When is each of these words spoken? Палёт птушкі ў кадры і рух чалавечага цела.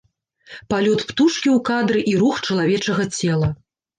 Палёт 0.73 1.01
птушкі 1.09 1.49
ў 1.57 1.59
кадры 1.69 1.99
і 2.13 2.17
рух 2.23 2.35
чалавечага 2.47 3.03
цела. 3.21 3.53